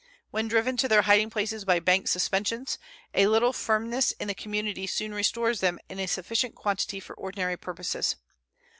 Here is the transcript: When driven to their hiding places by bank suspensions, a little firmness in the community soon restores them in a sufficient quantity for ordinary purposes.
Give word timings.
When 0.31 0.47
driven 0.47 0.77
to 0.77 0.87
their 0.87 1.03
hiding 1.03 1.29
places 1.29 1.63
by 1.63 1.79
bank 1.79 2.07
suspensions, 2.07 2.79
a 3.13 3.27
little 3.27 3.53
firmness 3.53 4.13
in 4.13 4.27
the 4.27 4.33
community 4.33 4.87
soon 4.87 5.13
restores 5.13 5.59
them 5.59 5.77
in 5.89 5.99
a 5.99 6.07
sufficient 6.07 6.55
quantity 6.55 6.99
for 6.99 7.13
ordinary 7.13 7.55
purposes. 7.55 8.15